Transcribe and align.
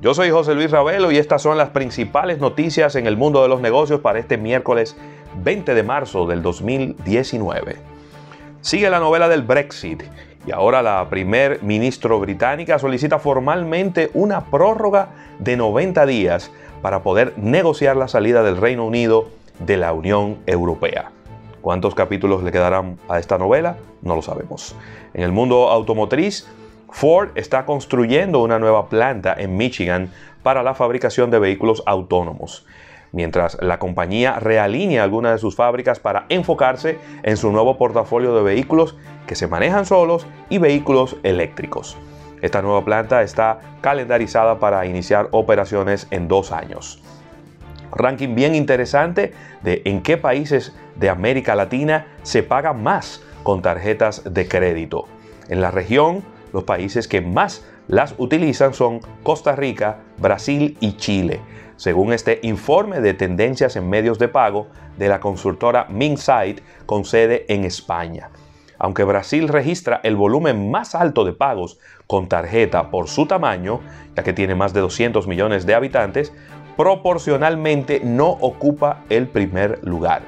Yo 0.00 0.14
soy 0.14 0.30
José 0.30 0.54
Luis 0.54 0.70
Ravelo 0.70 1.10
y 1.10 1.18
estas 1.18 1.42
son 1.42 1.58
las 1.58 1.70
principales 1.70 2.38
noticias 2.38 2.94
en 2.94 3.08
el 3.08 3.16
mundo 3.16 3.42
de 3.42 3.48
los 3.48 3.60
negocios 3.60 3.98
para 3.98 4.20
este 4.20 4.38
miércoles 4.38 4.96
20 5.42 5.74
de 5.74 5.82
marzo 5.82 6.24
del 6.28 6.40
2019. 6.40 7.76
Sigue 8.60 8.90
la 8.90 9.00
novela 9.00 9.28
del 9.28 9.42
Brexit 9.42 10.04
y 10.46 10.52
ahora 10.52 10.82
la 10.82 11.08
primer 11.10 11.64
ministro 11.64 12.20
británica 12.20 12.78
solicita 12.78 13.18
formalmente 13.18 14.12
una 14.14 14.44
prórroga 14.44 15.08
de 15.40 15.56
90 15.56 16.06
días 16.06 16.52
para 16.80 17.02
poder 17.02 17.34
negociar 17.36 17.96
la 17.96 18.06
salida 18.06 18.44
del 18.44 18.56
Reino 18.56 18.86
Unido 18.86 19.26
de 19.58 19.78
la 19.78 19.92
Unión 19.92 20.38
Europea. 20.46 21.10
¿Cuántos 21.60 21.96
capítulos 21.96 22.44
le 22.44 22.52
quedarán 22.52 22.98
a 23.08 23.18
esta 23.18 23.36
novela? 23.36 23.76
No 24.02 24.14
lo 24.14 24.22
sabemos. 24.22 24.76
En 25.12 25.24
el 25.24 25.32
mundo 25.32 25.70
automotriz, 25.70 26.46
Ford 26.90 27.30
está 27.34 27.64
construyendo 27.66 28.40
una 28.40 28.58
nueva 28.58 28.88
planta 28.88 29.34
en 29.36 29.56
Michigan 29.56 30.10
para 30.42 30.62
la 30.62 30.74
fabricación 30.74 31.30
de 31.30 31.38
vehículos 31.38 31.82
autónomos, 31.86 32.66
mientras 33.12 33.58
la 33.60 33.78
compañía 33.78 34.38
realinea 34.40 35.02
algunas 35.02 35.32
de 35.32 35.38
sus 35.38 35.54
fábricas 35.54 36.00
para 36.00 36.26
enfocarse 36.28 36.98
en 37.22 37.36
su 37.36 37.52
nuevo 37.52 37.76
portafolio 37.76 38.34
de 38.34 38.42
vehículos 38.42 38.96
que 39.26 39.34
se 39.34 39.46
manejan 39.46 39.86
solos 39.86 40.26
y 40.48 40.58
vehículos 40.58 41.16
eléctricos. 41.22 41.96
Esta 42.40 42.62
nueva 42.62 42.84
planta 42.84 43.22
está 43.22 43.60
calendarizada 43.80 44.58
para 44.58 44.86
iniciar 44.86 45.28
operaciones 45.32 46.06
en 46.10 46.28
dos 46.28 46.52
años. 46.52 47.02
Ranking 47.90 48.34
bien 48.34 48.54
interesante 48.54 49.32
de 49.62 49.82
en 49.84 50.02
qué 50.02 50.16
países 50.16 50.76
de 50.96 51.10
América 51.10 51.54
Latina 51.54 52.06
se 52.22 52.42
paga 52.42 52.72
más 52.72 53.22
con 53.42 53.62
tarjetas 53.62 54.22
de 54.32 54.46
crédito. 54.46 55.06
En 55.48 55.60
la 55.60 55.70
región, 55.70 56.22
los 56.52 56.64
países 56.64 57.08
que 57.08 57.20
más 57.20 57.64
las 57.88 58.14
utilizan 58.18 58.74
son 58.74 59.00
Costa 59.22 59.56
Rica, 59.56 59.98
Brasil 60.18 60.76
y 60.80 60.96
Chile, 60.96 61.40
según 61.76 62.12
este 62.12 62.40
informe 62.42 63.00
de 63.00 63.14
tendencias 63.14 63.76
en 63.76 63.88
medios 63.88 64.18
de 64.18 64.28
pago 64.28 64.68
de 64.98 65.08
la 65.08 65.20
consultora 65.20 65.86
Minsight 65.88 66.60
con 66.86 67.04
sede 67.04 67.46
en 67.48 67.64
España. 67.64 68.30
Aunque 68.78 69.04
Brasil 69.04 69.48
registra 69.48 70.00
el 70.04 70.14
volumen 70.14 70.70
más 70.70 70.94
alto 70.94 71.24
de 71.24 71.32
pagos 71.32 71.78
con 72.06 72.28
tarjeta 72.28 72.90
por 72.90 73.08
su 73.08 73.26
tamaño, 73.26 73.80
ya 74.16 74.22
que 74.22 74.32
tiene 74.32 74.54
más 74.54 74.72
de 74.72 74.80
200 74.80 75.26
millones 75.26 75.66
de 75.66 75.74
habitantes, 75.74 76.32
proporcionalmente 76.76 78.00
no 78.04 78.28
ocupa 78.28 79.04
el 79.08 79.26
primer 79.26 79.80
lugar. 79.82 80.22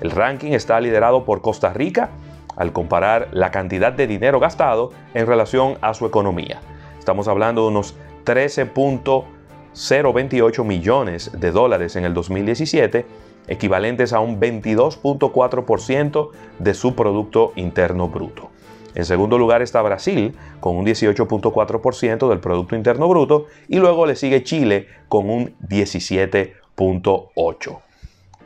El 0.00 0.12
ranking 0.12 0.52
está 0.52 0.80
liderado 0.80 1.24
por 1.24 1.40
Costa 1.40 1.72
Rica, 1.72 2.10
al 2.56 2.72
comparar 2.72 3.28
la 3.32 3.50
cantidad 3.50 3.92
de 3.92 4.06
dinero 4.06 4.40
gastado 4.40 4.90
en 5.14 5.26
relación 5.26 5.76
a 5.80 5.94
su 5.94 6.04
economía. 6.06 6.60
Estamos 6.98 7.28
hablando 7.28 7.62
de 7.62 7.68
unos 7.68 7.94
13.028 8.24 10.64
millones 10.64 11.30
de 11.38 11.52
dólares 11.52 11.94
en 11.96 12.04
el 12.04 12.12
2017, 12.14 13.06
equivalentes 13.46 14.12
a 14.12 14.18
un 14.20 14.40
22.4% 14.40 16.30
de 16.58 16.74
su 16.74 16.96
Producto 16.96 17.52
Interno 17.54 18.08
Bruto. 18.08 18.50
En 18.96 19.04
segundo 19.04 19.38
lugar 19.38 19.62
está 19.62 19.80
Brasil 19.82 20.34
con 20.58 20.76
un 20.76 20.84
18.4% 20.86 22.28
del 22.28 22.40
Producto 22.40 22.74
Interno 22.74 23.06
Bruto 23.08 23.46
y 23.68 23.76
luego 23.76 24.06
le 24.06 24.16
sigue 24.16 24.42
Chile 24.42 24.88
con 25.08 25.28
un 25.28 25.54
17.8%. 25.68 27.85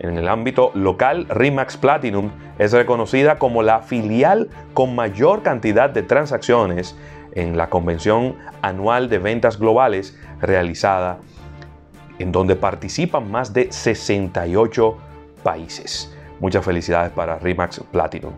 En 0.00 0.16
el 0.16 0.28
ámbito 0.28 0.70
local, 0.72 1.26
Rimax 1.28 1.76
Platinum 1.76 2.30
es 2.58 2.72
reconocida 2.72 3.38
como 3.38 3.62
la 3.62 3.80
filial 3.80 4.48
con 4.72 4.94
mayor 4.94 5.42
cantidad 5.42 5.90
de 5.90 6.02
transacciones 6.02 6.96
en 7.34 7.58
la 7.58 7.68
convención 7.68 8.36
anual 8.62 9.10
de 9.10 9.18
ventas 9.18 9.58
globales 9.58 10.18
realizada, 10.40 11.18
en 12.18 12.32
donde 12.32 12.56
participan 12.56 13.30
más 13.30 13.52
de 13.52 13.70
68 13.70 14.96
países. 15.42 16.16
Muchas 16.40 16.64
felicidades 16.64 17.12
para 17.12 17.38
Rimax 17.38 17.82
Platinum. 17.92 18.32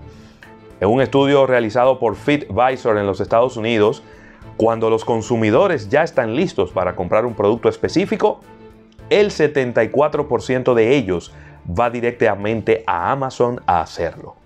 En 0.80 0.88
un 0.88 1.00
estudio 1.00 1.46
realizado 1.46 2.00
por 2.00 2.16
FitVisor 2.16 2.98
en 2.98 3.06
los 3.06 3.20
Estados 3.20 3.56
Unidos, 3.56 4.02
cuando 4.56 4.90
los 4.90 5.04
consumidores 5.04 5.88
ya 5.88 6.02
están 6.02 6.34
listos 6.34 6.72
para 6.72 6.96
comprar 6.96 7.24
un 7.24 7.34
producto 7.34 7.68
específico, 7.68 8.40
el 9.10 9.30
74% 9.30 10.74
de 10.74 10.96
ellos 10.96 11.32
va 11.68 11.90
directamente 11.90 12.84
a 12.86 13.12
Amazon 13.12 13.60
a 13.66 13.80
hacerlo. 13.80 14.36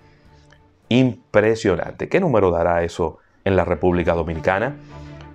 Impresionante. 0.89 2.07
¿Qué 2.07 2.19
número 2.19 2.51
dará 2.51 2.83
eso 2.83 3.19
en 3.43 3.55
la 3.55 3.65
República 3.65 4.13
Dominicana? 4.13 4.75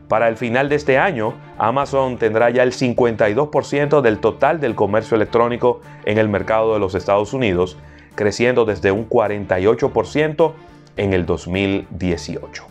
Para 0.09 0.29
el 0.29 0.37
final 0.37 0.69
de 0.69 0.77
este 0.77 0.99
año, 0.99 1.35
Amazon 1.57 2.19
tendrá 2.19 2.51
ya 2.51 2.63
el 2.63 2.73
52% 2.73 4.01
del 4.03 4.19
total 4.19 4.61
del 4.61 4.75
comercio 4.75 5.15
electrónico 5.15 5.81
en 6.05 6.19
el 6.19 6.29
mercado 6.29 6.75
de 6.75 6.81
los 6.81 6.95
Estados 6.95 7.33
Unidos, 7.33 7.79
creciendo 8.15 8.65
desde 8.67 8.93
un 8.93 9.09
48% 9.09 10.53
en 10.99 11.15
el 11.15 11.25
2018. 11.25 12.65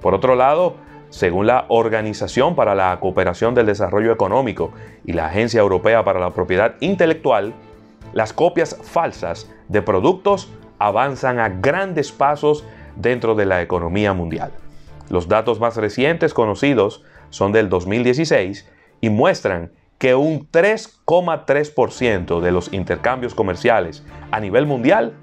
Por 0.00 0.14
otro 0.14 0.34
lado, 0.34 0.76
según 1.10 1.46
la 1.46 1.66
Organización 1.68 2.54
para 2.54 2.74
la 2.74 2.98
Cooperación 3.00 3.54
del 3.54 3.66
Desarrollo 3.66 4.12
Económico 4.12 4.72
y 5.04 5.12
la 5.12 5.26
Agencia 5.26 5.60
Europea 5.60 6.04
para 6.04 6.20
la 6.20 6.30
Propiedad 6.30 6.76
Intelectual, 6.80 7.52
las 8.12 8.32
copias 8.32 8.76
falsas 8.82 9.50
de 9.68 9.82
productos 9.82 10.48
avanzan 10.78 11.38
a 11.38 11.48
grandes 11.48 12.12
pasos 12.12 12.64
dentro 12.96 13.34
de 13.34 13.46
la 13.46 13.62
economía 13.62 14.12
mundial. 14.12 14.52
Los 15.08 15.28
datos 15.28 15.60
más 15.60 15.76
recientes 15.76 16.34
conocidos 16.34 17.02
son 17.30 17.52
del 17.52 17.68
2016 17.68 18.68
y 19.00 19.10
muestran 19.10 19.72
que 19.98 20.14
un 20.14 20.48
3,3% 20.50 22.40
de 22.40 22.52
los 22.52 22.72
intercambios 22.72 23.34
comerciales 23.34 24.04
a 24.30 24.40
nivel 24.40 24.66
mundial 24.66 25.14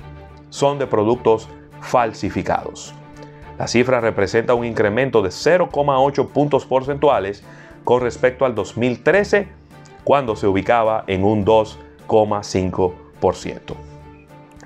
son 0.49 0.79
de 0.79 0.87
productos 0.87 1.47
falsificados. 1.81 2.93
La 3.57 3.67
cifra 3.67 4.01
representa 4.01 4.53
un 4.53 4.65
incremento 4.65 5.21
de 5.21 5.29
0,8 5.29 6.27
puntos 6.29 6.65
porcentuales 6.65 7.43
con 7.85 8.01
respecto 8.01 8.45
al 8.45 8.53
2013, 8.53 9.47
cuando 10.03 10.35
se 10.35 10.47
ubicaba 10.47 11.05
en 11.07 11.23
un 11.23 11.45
2 11.45 11.79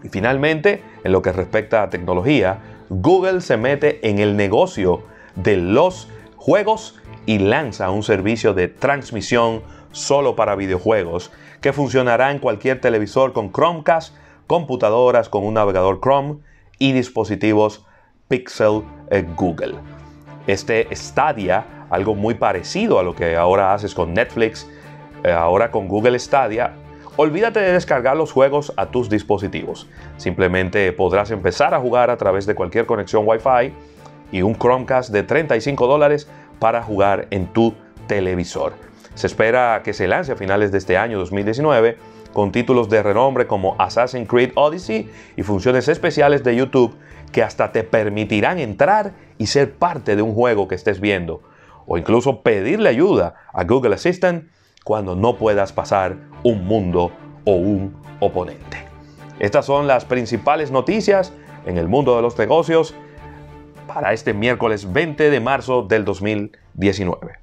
y 0.03 0.09
finalmente, 0.09 0.81
en 1.03 1.11
lo 1.11 1.21
que 1.21 1.31
respecta 1.31 1.83
a 1.83 1.89
tecnología, 1.89 2.59
Google 2.89 3.41
se 3.41 3.57
mete 3.57 4.07
en 4.09 4.19
el 4.19 4.35
negocio 4.35 5.03
de 5.35 5.57
los 5.57 6.09
juegos 6.35 6.99
y 7.25 7.39
lanza 7.39 7.89
un 7.91 8.03
servicio 8.03 8.53
de 8.53 8.67
transmisión 8.67 9.61
solo 9.91 10.35
para 10.35 10.55
videojuegos 10.55 11.31
que 11.61 11.73
funcionará 11.73 12.31
en 12.31 12.39
cualquier 12.39 12.79
televisor 12.79 13.33
con 13.33 13.51
Chromecast, 13.51 14.15
computadoras 14.47 15.29
con 15.29 15.43
un 15.43 15.55
navegador 15.55 15.99
Chrome 15.99 16.37
y 16.77 16.93
dispositivos 16.93 17.85
Pixel 18.29 18.83
eh, 19.11 19.25
Google. 19.35 19.75
Este 20.47 20.87
Stadia, 20.95 21.85
algo 21.89 22.15
muy 22.15 22.35
parecido 22.35 22.99
a 22.99 23.03
lo 23.03 23.13
que 23.13 23.35
ahora 23.35 23.73
haces 23.73 23.93
con 23.93 24.13
Netflix, 24.13 24.67
eh, 25.23 25.31
ahora 25.31 25.69
con 25.69 25.87
Google 25.87 26.17
Stadia, 26.17 26.73
Olvídate 27.21 27.59
de 27.59 27.73
descargar 27.73 28.15
los 28.15 28.31
juegos 28.31 28.71
a 28.77 28.91
tus 28.91 29.09
dispositivos. 29.09 29.89
Simplemente 30.15 30.93
podrás 30.93 31.31
empezar 31.31 31.73
a 31.73 31.79
jugar 31.81 32.09
a 32.09 32.15
través 32.15 32.45
de 32.45 32.55
cualquier 32.55 32.85
conexión 32.85 33.25
Wi-Fi 33.27 33.73
y 34.31 34.41
un 34.41 34.55
Chromecast 34.55 35.09
de 35.09 35.23
35 35.23 35.85
dólares 35.85 36.29
para 36.59 36.81
jugar 36.81 37.27
en 37.31 37.47
tu 37.47 37.73
televisor. 38.07 38.71
Se 39.15 39.27
espera 39.27 39.81
que 39.83 39.91
se 39.91 40.07
lance 40.07 40.31
a 40.31 40.37
finales 40.37 40.71
de 40.71 40.77
este 40.77 40.95
año 40.95 41.19
2019 41.19 41.97
con 42.31 42.53
títulos 42.53 42.87
de 42.89 43.03
renombre 43.03 43.47
como 43.47 43.75
Assassin's 43.79 44.29
Creed 44.29 44.53
Odyssey 44.55 45.11
y 45.35 45.43
funciones 45.43 45.89
especiales 45.89 46.41
de 46.45 46.55
YouTube 46.55 46.95
que 47.33 47.43
hasta 47.43 47.73
te 47.73 47.83
permitirán 47.83 48.59
entrar 48.59 49.11
y 49.37 49.47
ser 49.47 49.73
parte 49.73 50.15
de 50.15 50.21
un 50.21 50.33
juego 50.33 50.69
que 50.69 50.75
estés 50.75 51.01
viendo 51.01 51.41
o 51.85 51.97
incluso 51.97 52.43
pedirle 52.43 52.87
ayuda 52.87 53.35
a 53.51 53.65
Google 53.65 53.95
Assistant 53.95 54.45
cuando 54.83 55.15
no 55.15 55.35
puedas 55.35 55.73
pasar 55.73 56.17
un 56.43 56.65
mundo 56.65 57.11
o 57.45 57.51
un 57.53 57.95
oponente. 58.19 58.85
Estas 59.39 59.65
son 59.65 59.87
las 59.87 60.05
principales 60.05 60.71
noticias 60.71 61.33
en 61.65 61.77
el 61.77 61.87
mundo 61.87 62.15
de 62.15 62.21
los 62.21 62.37
negocios 62.37 62.93
para 63.87 64.13
este 64.13 64.33
miércoles 64.33 64.91
20 64.91 65.29
de 65.29 65.39
marzo 65.39 65.83
del 65.83 66.05
2019. 66.05 67.38